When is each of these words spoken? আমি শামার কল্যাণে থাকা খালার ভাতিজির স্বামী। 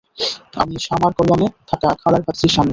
আমি 0.55 0.75
শামার 0.79 1.11
কল্যাণে 1.17 1.47
থাকা 1.69 1.89
খালার 2.01 2.21
ভাতিজির 2.21 2.51
স্বামী। 2.53 2.69